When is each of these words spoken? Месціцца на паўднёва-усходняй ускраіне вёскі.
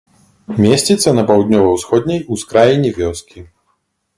Месціцца 0.63 1.09
на 1.17 1.25
паўднёва-усходняй 1.29 2.25
ускраіне 2.37 2.89
вёскі. 2.99 3.39